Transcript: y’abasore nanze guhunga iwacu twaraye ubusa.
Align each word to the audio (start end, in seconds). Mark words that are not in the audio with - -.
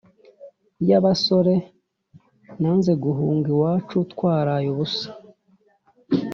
y’abasore 0.89 1.53
nanze 2.61 2.91
guhunga 3.03 3.47
iwacu 3.55 3.97
twaraye 4.11 4.67
ubusa. 4.73 5.07